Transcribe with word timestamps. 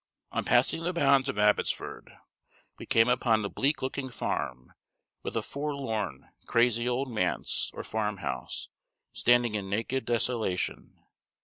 On 0.31 0.43
passing 0.43 0.81
the 0.81 0.93
bounds 0.93 1.29
of 1.29 1.37
Abbotsford, 1.37 2.11
we 2.79 2.87
came 2.87 3.07
upon 3.07 3.45
a 3.45 3.49
bleak 3.49 3.83
looking 3.83 4.09
farm, 4.09 4.73
with 5.21 5.37
a 5.37 5.43
forlorn, 5.43 6.27
crazy 6.47 6.89
old 6.89 7.07
manse, 7.07 7.69
or 7.75 7.83
farmhouse, 7.83 8.69
standing 9.13 9.53
in 9.53 9.69
naked 9.69 10.05
desolation. 10.05 10.97